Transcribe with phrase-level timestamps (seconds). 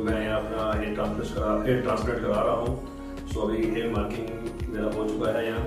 [0.00, 4.28] मैं अपना hair translate करा हेयर ट्रांसप्लेट करा रहा हूँ। सो अभी हेयर मार्किंग
[4.68, 5.64] मेरा हो चुका है यहाँ,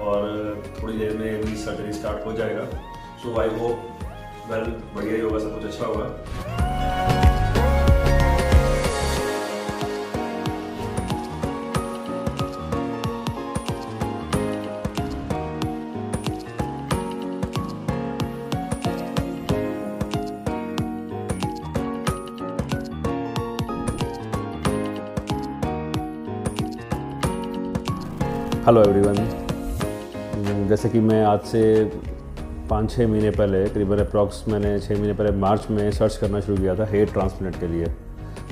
[0.00, 2.64] और थोड़ी देर में मेरी सर्जरी स्टार्ट हो जाएगा।
[3.22, 3.76] सो आई होप
[4.50, 6.06] वेल बढ़िया ही होगा, सब कुछ अच्छा होगा।
[28.66, 29.16] हेलो एवरीवन
[30.68, 31.62] जैसे कि मैं आज से
[32.70, 36.58] पाँच छः महीने पहले, करीबन अप्रॉक्स मैंने छः महीने पहले मार्च में सर्च करना शुरू
[36.58, 37.86] किया था हेयर ट्रांसप्लांट के लिए।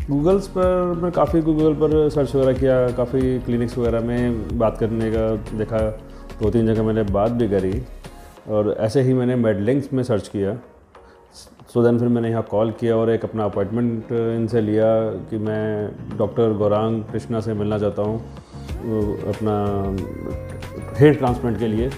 [0.08, 5.11] गूगल्स पर, मैं काफ़ी गूगल पर सर्च वगैरह किया, काफ़ी क्लिनिक्स वगैरह में बात करने
[5.12, 5.78] का देखा।
[6.42, 7.83] दो तीन जगह मैंने बात भी करी
[8.48, 10.58] और ऐसे ही मैंने मेडलिंग्स में सर्च किया।
[11.72, 14.86] सो देन फिर मैंने यहाँ कॉल किया और एक अपना अपॉइंटमेंट इनसे लिया
[15.30, 18.22] कि मैं डॉक्टर गौरांग कृष्णा से मिलना चाहता हूँ।
[19.28, 19.55] अपना
[20.98, 21.91] हेयर ट्रांसप्लांट के लिए।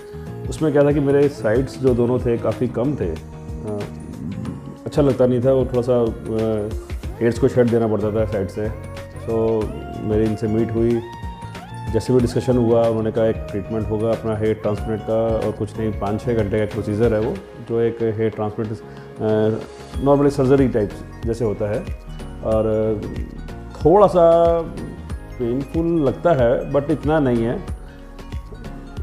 [0.49, 3.11] उसमें क्या था कि मेरे साइड्स जो दोनों थे काफ़ी कम थे।
[4.87, 5.95] अच्छा लगता नहीं था वो थोड़ा सा
[7.21, 8.69] हेयर्स को शेड देना पड़ता था साइड से।
[9.27, 9.37] सो
[10.05, 11.01] मेरी इनसे मीट हुई।
[11.93, 15.15] जैसे भी डिस्कशन हुआ, उन्होंने कहा एक ट्रीटमेंट होगा अपना हेयर ट्रांसप्लांट का
[15.47, 17.35] और कुछ नहीं पाँच छः घंटे का प्रोसीजर है वो,
[17.69, 20.91] जो एक hair transplant normally surgery type
[21.25, 21.81] जैसे होता है।
[22.45, 23.01] और
[23.85, 24.25] थोड़ा सा
[25.43, 27.61] पेनफुल लगता है बट इतना नहीं है।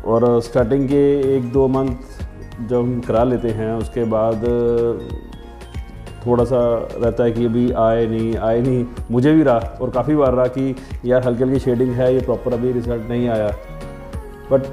[0.05, 1.01] और स्टार्टिंग के
[1.35, 4.43] एक दो मंथ जब हम करा लेते हैं, उसके बाद
[6.25, 6.59] थोड़ा सा
[6.93, 10.45] रहता है कि अभी आए नहीं आए नहीं। मुझे भी रहा और काफ़ी बार रहा
[10.47, 13.51] कि यार हल्की हल्की शेडिंग है, ये प्रॉपर अभी रिज़ल्ट नहीं आया।
[14.51, 14.65] बट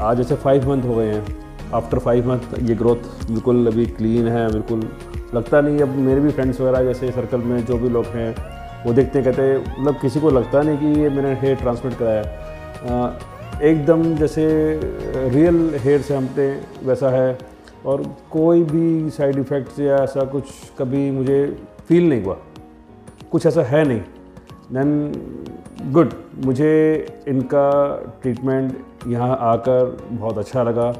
[0.00, 1.36] आज ऐसे फाइव मंथ हो गए हैं।
[1.74, 4.88] आफ्टर फाइव मंथ ये ग्रोथ बिल्कुल अभी क्लीन है, बिल्कुल
[5.34, 8.34] लगता नहीं। अब मेरे भी फ्रेंड्स वगैरह जैसे सर्कल में जो भी लोग हैं
[8.86, 14.02] वो देखते कहते मतलब किसी को लगता नहीं कि ये मैंने हेयर ट्रांसप्लांट कराया। एकदम
[14.16, 14.44] जैसे
[15.30, 16.48] रियल हेयर से हमने
[16.84, 17.38] वैसा है
[17.86, 20.44] और कोई भी साइड इफ़ेक्ट्स या ऐसा कुछ
[20.78, 21.44] कभी मुझे
[21.88, 22.36] फील नहीं हुआ।
[23.32, 24.00] कुछ ऐसा है नहीं।
[24.72, 26.12] देन गुड
[26.44, 26.72] मुझे
[27.28, 27.68] इनका
[28.22, 30.92] ट्रीटमेंट यहाँ आकर बहुत अच्छा लगा।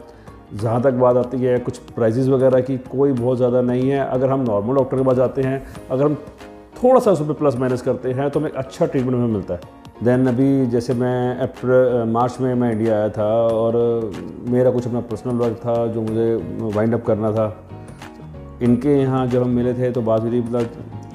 [0.53, 4.31] जहाँ तक बात आती है कुछ प्राइजेज़ वगैरह की, कोई बहुत ज़्यादा नहीं है। अगर
[4.31, 6.17] हम नॉर्मल डॉक्टर के पास जाते हैं, अगर हम
[6.83, 9.61] थोड़ा सा उसमें प्लस माइनस करते हैं तो हमें अच्छा ट्रीटमेंट हमें मिलता है।
[10.05, 13.77] देन अभी जैसे मैं अप्रैल मार्च में मैं इंडिया आया था और
[14.49, 16.35] मेरा कुछ अपना पर्सनल वर्क था जो मुझे
[16.77, 17.47] वाइंड अप करना था।
[18.63, 20.71] इनके यहाँ जब हम मिले थे तो बात हुई मतलब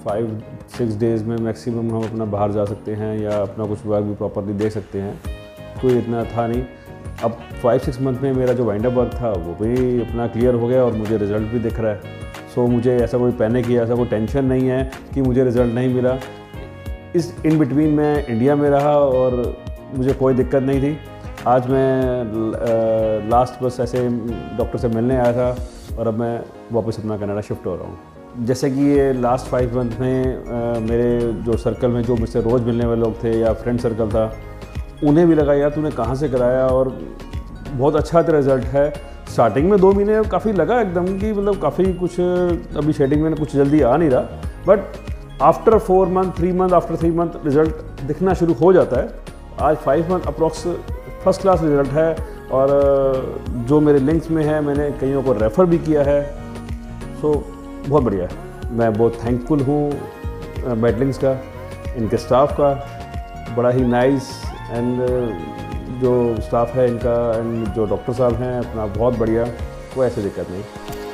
[0.05, 0.41] फाइव
[0.77, 4.15] सिक्स डेज़ में मैक्सिमम हम अपना बाहर जा सकते हैं या अपना कुछ वर्क भी
[4.15, 5.19] प्रॉपरली देख सकते हैं।
[5.81, 6.63] कोई इतना था नहीं।
[7.23, 10.53] अब फाइव सिक्स मंथ में मेरा जो वाइंड अप वर्क था वो भी अपना क्लियर
[10.53, 12.23] हो गया और मुझे रिज़ल्ट भी दिख रहा है।
[12.55, 15.73] सो so, मुझे ऐसा कोई पैनिक या ऐसा कोई टेंशन नहीं है कि मुझे रिज़ल्ट
[15.73, 16.17] नहीं मिला।
[17.15, 19.55] इस इन बिटवीन मैं इंडिया में रहा और
[19.95, 20.97] मुझे कोई दिक्कत नहीं थी।
[21.47, 24.07] आज मैं लास्ट बस ऐसे
[24.57, 26.39] डॉक्टर से मिलने आया था और अब मैं
[26.71, 30.79] वापस अपना कनाडा शिफ्ट हो रहा हूँ। जैसे कि ये लास्ट फाइव मंथ में आ,
[30.81, 34.25] मेरे जो सर्कल में जो मुझसे रोज़ मिलने वाले लोग थे या फ्रेंड सर्कल था
[35.03, 36.65] उन्हें भी लगा यार तूने कहाँ से कराया?
[36.67, 36.89] और
[37.71, 41.93] बहुत अच्छा तेरा रिज़ल्ट है। स्टार्टिंग में दो महीने काफ़ी लगा एकदम कि मतलब काफ़ी
[41.93, 42.19] कुछ,
[42.77, 44.21] अभी शेडिंग में कुछ जल्दी आ नहीं रहा।
[44.67, 49.09] But after four month three month after three month result दिखना शुरू हो जाता है।
[49.61, 50.63] आज five month approx
[51.23, 52.15] first class result है
[52.51, 52.69] और
[53.67, 56.21] जो मेरे लिंक्स में है, मैंने कईयों को रेफ़र भी किया है।
[57.21, 57.33] सो
[57.87, 59.81] बहुत बढ़िया। है मैं बहुत थैंकफुल हूँ
[60.81, 61.37] बैटलिंग्स का,
[61.97, 62.73] इनके स्टाफ का।
[63.57, 64.29] बड़ा ही नाइस
[64.71, 65.01] एंड
[65.99, 69.45] जो स्टाफ है इनका एंड जो डॉक्टर साहब हैं, अपना बहुत बढ़िया,
[69.95, 71.04] कोई ऐसी दिक्कत नहीं।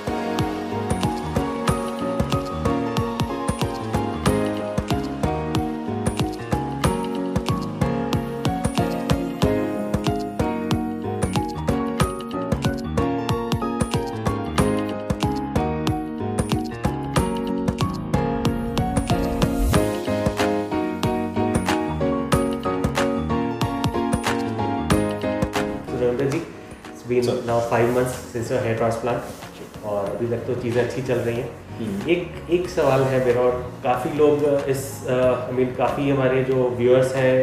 [27.09, 31.19] Been now five months since your hair transplant और अभी तक तो चीज़ें अच्छी चल
[31.19, 36.43] रही हैं। एक एक सवाल है मेरा और काफ़ी लोग इस आई मीन काफ़ी हमारे
[36.43, 37.33] जो व्यूअर्स हैं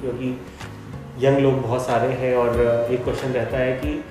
[0.00, 0.28] क्योंकि
[1.26, 2.60] यंग लोग बहुत सारे हैं और
[2.90, 4.02] एक क्वेश्चन रहता है कि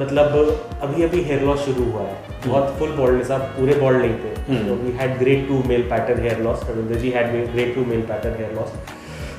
[0.00, 0.36] मतलब
[0.82, 2.14] अभी अभी हेयर लॉस शुरू हुआ है।
[2.46, 4.32] बहुत फुल बॉल्डनेस आप पूरे बॉल्ड नहीं थे।
[4.68, 8.02] तो we had grade two male pattern hair loss Ravindra ji had grade two male
[8.02, 8.72] pattern hair loss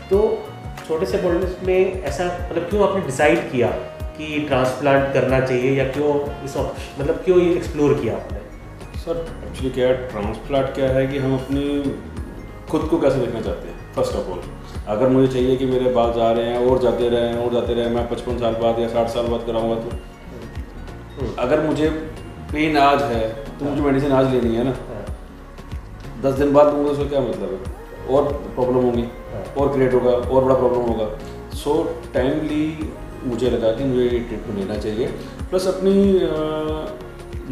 [0.09, 0.19] तो
[0.87, 3.67] छोटे से बॉल्डनेस में ऐसा मतलब क्यों आपने डिसाइड किया
[4.17, 6.11] कि ट्रांसप्लांट करना चाहिए या क्यों
[6.45, 8.39] इस मतलब क्यों ये एक्सप्लोर किया आपने?
[8.99, 11.63] सर एक्चुअली क्या है ट्रांसप्लांट क्या है कि हम अपनी
[12.71, 13.93] खुद को कैसे देखना चाहते हैं?
[13.95, 14.41] फ़र्स्ट ऑफ़ ऑल
[14.87, 17.89] अगर मुझे चाहिए कि मेरे बाल जा रहे हैं और जाते रहे और जाते रहे
[17.89, 19.89] मैं पचपन साल बाद या साठ साल बाद कराऊँगा तो?
[21.19, 21.89] हम्म। अगर मुझे
[22.51, 23.27] पेन आज है
[23.59, 24.75] तो मुझे मेडिसिन आज लेनी है ना?
[24.89, 25.05] हाँ,
[26.21, 27.84] दस दिन बाद दूँगा उसका क्या मतलब है?
[28.07, 31.09] और प्रॉब्लम होगी हाँ। और क्रिएट होगा और बड़ा प्रॉब्लम होगा।
[31.55, 32.91] सो so, टाइमली
[33.23, 35.07] मुझे लगा कि मुझे ये ट्रीटमेंट लेना चाहिए।
[35.49, 35.93] प्लस अपनी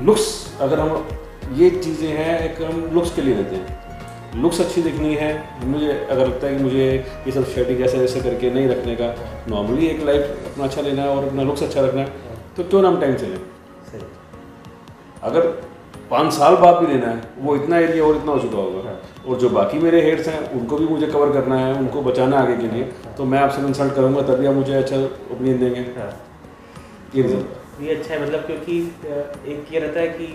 [0.05, 0.25] लुक्स
[0.61, 1.07] अगर हम
[1.53, 5.31] ये चीज़ें हैं एक हम लुक्स के लिए लेते हैं। लुक्स अच्छी दिखनी है
[5.65, 6.85] मुझे अगर लगता है कि मुझे
[7.27, 9.13] ये सब शेडिंग ऐसे ऐसे करके नहीं रखने का
[9.49, 12.07] नॉर्मली एक लाइफ अपना अच्छा लेना है और अपना लुक्स अच्छा रखना है
[12.57, 13.37] तो क्यों ना हम टाइम से लें?
[13.91, 14.01] सही।
[15.23, 15.47] अगर
[16.09, 19.37] पाँच साल बाद भी देना है। वो इतना एरिया और इतना हो चुका होगा। और
[19.39, 22.55] जो बाकी मेरे हेड्स हैं उनको भी मुझे कवर करना है उनको बचाना है आगे
[22.57, 22.83] के लिए।
[23.17, 26.11] तो मैं आपसे कंसल्ट करूँगा तभी आप मुझे अच्छा ओपिनियन देंगे। हाँ।
[27.15, 28.79] ये रिज़ल्ट ये अच्छा है मतलब क्योंकि
[29.51, 30.25] एक ये रहता है कि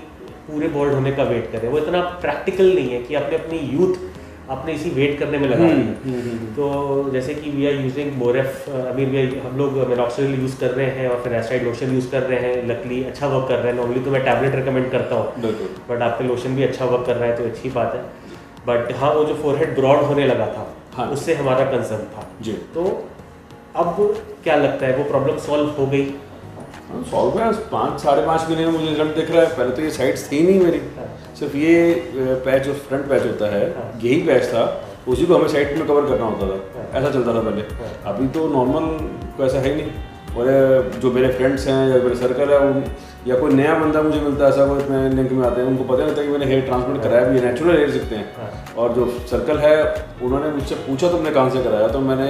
[0.48, 3.94] पूरे बोर्ड होने का वेट करें। वो इतना प्रैक्टिकल नहीं है कि आपने अपनी यूथ
[4.50, 6.68] आपने इसी वेट करने में लगा दी तो
[7.12, 11.08] जैसे कि वी आर यूजिंग बोरेफ मीन वी हम लोग मेनॉक्सिल यूज़ कर रहे हैं
[11.08, 14.10] और फिनास्टाइड लोशन यूज़ कर रहे हैं। लकली अच्छा वर्क कर रहे हैं। नॉर्मली तो
[14.10, 15.52] मैं टैबलेट रिकमेंड करता हूँ।
[15.90, 18.02] बट आपके लोशन भी अच्छा वर्क कर रहा है तो अच्छी बात है।
[18.66, 22.52] बट हाँ वो जो फोरहेड ब्रॉड होने लगा था हाँ। उससे हमारा कंसर्न था। जी।
[22.74, 22.86] तो
[23.76, 23.96] अब
[24.44, 24.96] क्या लगता है?
[24.96, 26.04] वो प्रॉब्लम सॉल्व हो गई।
[26.90, 29.90] सॉल्व रुपये पाँच, साढ़े पाँच महीने में मुझे रिज़ल्ट दिख रहा है। पहले तो ये
[29.90, 30.78] साइड्स थी नहीं मेरी।
[31.38, 32.02] सिर्फ़ ये
[32.44, 33.66] पैच जो फ्रंट पैच होता है।
[34.02, 34.62] यही पैच था।
[35.08, 37.62] उसी को हमें साइड में कवर करना होता था। ऐसा चलता था पहले।
[38.06, 38.86] अभी तो नॉर्मल
[39.36, 40.46] को ऐसा है ही नहीं। और
[40.98, 42.84] जो मेरे फ्रेंड्स हैं या मेरे सर्कल है, उन
[43.26, 45.84] या कोई नया बंदा मुझे मिलता है ऐसा कोई मैं लिंक में आते हैं उनको
[45.84, 48.92] पता होता कि मैंने हेयर ट्रांसप्लांट कराया भी है नेचुरल हेयर सकते हैं। हाँ। और
[48.94, 49.72] जो सर्कल है
[50.22, 52.28] उन्होंने मुझसे पूछा तुमने कहाँ से कराया तो मैंने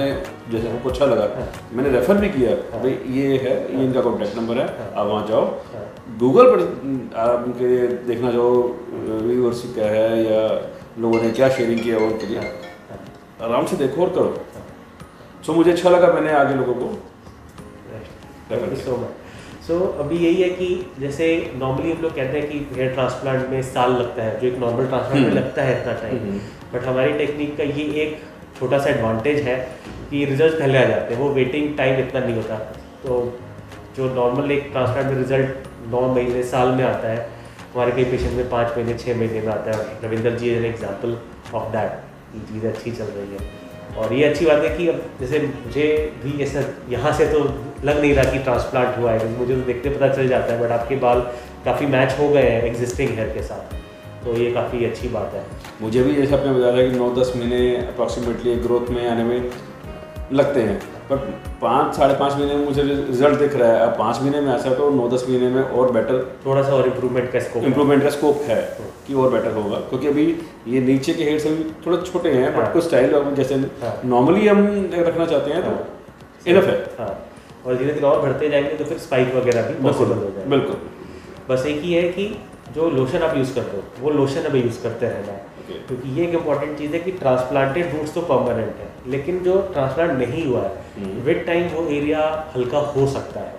[0.51, 1.27] जैसे उनको अच्छा लगा
[1.73, 4.65] मैंने रेफर भी किया भाई ये है ये इनका कॉन्टैक्ट नंबर है
[4.95, 5.45] आप वहाँ जाओ।
[6.19, 6.59] गूगल पर
[7.19, 7.69] आप उनके
[8.07, 8.51] देखना चाहो
[9.27, 10.41] व्यूअर्स क्या है या
[10.99, 12.39] लोगों ने क्या शेयरिंग किया और उनके लिए
[13.43, 14.31] आराम से देखो और करो।
[15.45, 16.87] सो मुझे अच्छा लगा मैंने आगे लोगों को।
[18.51, 19.27] Thank you so much
[19.69, 20.67] so so, अभी यही है कि
[20.99, 21.25] जैसे
[21.55, 24.87] नॉर्मली हम लोग कहते हैं कि हेयर ट्रांसप्लांट में साल लगता है जो एक नॉर्मल
[24.87, 26.39] ट्रांसप्लांट में हम्म। लगता है इतना टाइम हम्म।
[26.71, 28.17] बट हमारी टेक्निक का ये एक
[28.59, 29.55] छोटा सा एडवांटेज है
[30.09, 32.57] कि रिज़ल्ट पहले आ जाते हैं वो वेटिंग टाइम इतना नहीं होता
[33.03, 33.19] तो
[33.97, 37.29] जो नॉर्मल एक ट्रांसप्लांट में रिज़ल्ट नौ महीने साल में आता है
[37.69, 41.17] हमारे कई पेशेंट में पाँच महीने छः महीने में आता है Ravinder ji an example
[41.55, 45.09] of that ये चीज़ अच्छी चल रही है और ये अच्छी बात है कि अब
[45.19, 45.89] जैसे मुझे
[46.23, 47.43] भी ऐसा यहाँ से तो
[47.83, 50.71] लग नहीं रहा कि ट्रांसप्लांट हुआ है मुझे तो देखते पता चल जाता है बट
[50.71, 51.19] आपके बाल
[51.65, 53.77] काफ़ी मैच हो गए हैं एग्जिस्टिंग हेयर के साथ
[54.25, 55.43] तो ये काफ़ी अच्छी बात है
[55.81, 59.51] मुझे भी जैसे आपने बताया कि नौ दस महीने अप्रॉक्सीमेटली ग्रोथ में आने में
[60.33, 60.79] लगते हैं
[61.09, 61.17] पर
[61.61, 64.73] पाँच साढ़े पाँच महीने में मुझे रिज़ल्ट दिख रहा है अब पाँच महीने में ऐसा
[64.73, 68.09] तो नौ दस महीने में और बेटर थोड़ा सा और इम्प्रूवमेंट का स्कोप इम्प्रूवमेंट का
[68.09, 68.61] स्कोप है
[69.07, 70.25] कि और बेटर होगा क्योंकि अभी
[70.67, 74.47] ये नीचे के हेड्स अभी थोड़े छोटे हैं हाँ। बट कुछ स्टाइल जैसे हाँ। नॉर्मली
[74.47, 77.09] हम रखना चाहते हैं हाँ। तो इनफ है हाँ
[77.65, 80.77] और धीरे धीरे और बढ़ते जाएँगे तो फिर स्पाइक वगैरह भी पॉसिबल हो जाएगा। बिल्कुल।
[81.49, 82.25] बस एक ही है कि
[82.75, 85.47] जो लोशन आप यूज़ करते हो वो लोशन अभी यूज़ करते रहना है।
[85.87, 90.11] क्योंकि ये एक इंपॉर्टेंट चीज़ है कि ट्रांसप्लांटेड रूट्स तो परमानेंट है लेकिन जो ट्रांसप्लांट
[90.19, 92.21] नहीं हुआ है हम्म। विद टाइम वो एरिया
[92.55, 93.58] हल्का हो सकता है।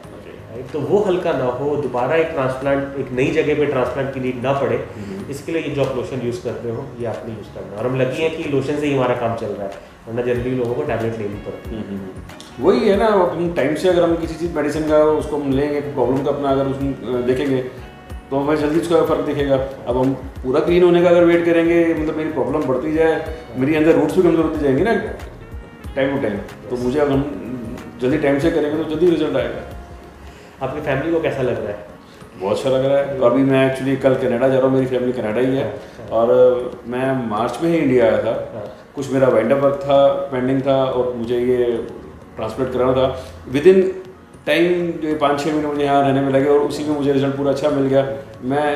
[0.50, 0.72] Right?
[0.72, 4.42] तो वो हल्का ना हो दोबारा एक ट्रांसप्लांट एक नई जगह पे ट्रांसप्लांट की नीड
[4.44, 7.50] ना पड़े। हम्म। इसके लिए ये जो आप लोशन यूज़ करते हो ये आपने यूज़
[7.54, 10.22] करना और हम लगी हैं कि लोशन से ही हमारा काम चल रहा है वरना
[10.22, 14.02] जनरली लोगों को टैबलेट लेनी पड़ती है। हम्म, वही है ना हम टाइम से अगर
[14.02, 17.62] हम किसी चीज़ मेडिसिन का उसको हम लेंगे प्रॉब्लम का अपना अगर उसमें देखेंगे
[18.30, 19.56] तो हमें जल्दी उसका फ़र्क दिखेगा।
[19.88, 23.14] अब हम पूरा क्लीन होने का अगर वेट करेंगे मतलब मेरी प्रॉब्लम बढ़ती जाए
[23.58, 24.94] मेरी अंदर रूट्स भी कमज़ोर होती जाएँगी ना
[25.96, 26.36] टाइम टू टाइम
[26.70, 27.22] तो मुझे अगर हम
[28.02, 29.62] जल्दी टाइम से करेंगे तो जल्दी रिज़ल्ट आएगा।
[30.62, 31.88] आपकी फैमिली को कैसा लग रहा है?
[32.40, 34.86] बहुत अच्छा लग रहा है। तो अभी मैं एक्चुअली कल कनाडा जा रहा हूँ मेरी
[34.86, 35.72] फैमिली कनाडा ही है।
[36.12, 36.28] और
[36.86, 40.60] मैं मार्च में ही इंडिया आया था। हाँ। कुछ मेरा वाइंड अप वर्क था पेंडिंग
[40.66, 41.66] था और मुझे ये
[42.36, 43.06] ट्रांसप्लेट कराना था।
[43.48, 43.82] विद इन
[44.46, 47.36] टाइम जो पाँच छः महीने मुझे यहाँ रहने में लगे और उसी में मुझे रिज़ल्ट
[47.36, 48.06] पूरा अच्छा मिल गया।
[48.44, 48.66] मैं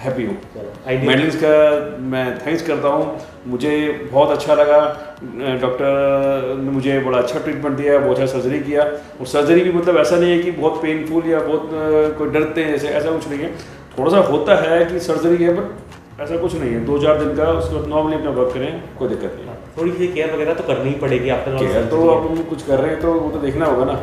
[0.00, 0.36] हैप्पी हूँ।
[1.06, 1.50] मेडलिंग्स का
[2.10, 3.04] मैं थैंक्स करता हूँ।
[3.46, 3.72] मुझे
[4.12, 4.78] बहुत अच्छा लगा
[5.62, 9.96] डॉक्टर ने मुझे बड़ा अच्छा ट्रीटमेंट दिया बहुत अच्छा सर्जरी किया। और सर्जरी भी मतलब
[9.98, 11.68] ऐसा नहीं है कि बहुत पेनफुल या बहुत
[12.18, 13.52] कोई डरते हैं ऐसे ऐसा कुछ नहीं है।
[13.98, 17.36] थोड़ा सा होता है कि सर्जरी है बट ऐसा कुछ नहीं है। दो चार दिन
[17.36, 20.54] का उसके बाद नॉर्मली अपना वर्क करें कोई दिक्कत नहीं हाँ, थोड़ी सी केयर वगैरह
[20.54, 23.38] तो करनी ही पड़ेगी आपने केयर तो आप कुछ कर रहे हैं तो वो तो
[23.40, 23.94] देखना होगा ना।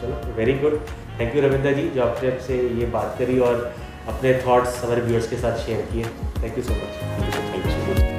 [0.00, 0.78] चलो very good
[1.20, 3.72] thank you Ravindra ji जो आपने आपसे ये बात करी और
[4.08, 6.04] अपने थॉट्स हमारे व्यूअर्स के साथ शेयर किए.
[6.42, 8.13] Thank you so much thank you so much